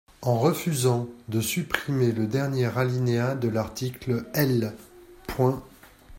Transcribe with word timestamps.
En 0.23 0.39
refusant 0.39 1.09
de 1.27 1.41
supprimer 1.41 2.11
le 2.11 2.25
dernier 2.25 2.75
alinéa 2.75 3.35
de 3.35 3.49
l’article 3.49 4.25
L. 4.33 4.73